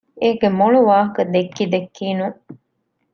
އޭގެ 0.21 0.49
މޮޅު 0.59 0.79
ވާހަކަ 0.89 1.21
ދެއްކި 1.33 1.63
ދެއްކީނުން 1.71 2.37